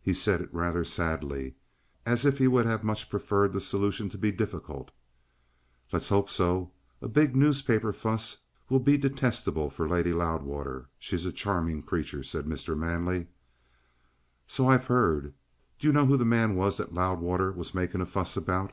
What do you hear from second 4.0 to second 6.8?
to be difficult. "Let's hope so.